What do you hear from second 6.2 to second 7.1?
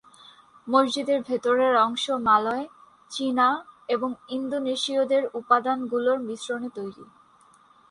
মিশ্রণে তৈরি।